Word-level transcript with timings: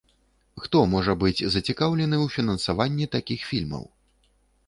Хто 0.61 0.79
можа 0.93 1.13
быць 1.23 1.41
зацікаўлены 1.55 2.17
ў 2.25 2.35
фінансаванні 2.35 3.05
такіх 3.17 3.43
фільмаў? 3.51 3.85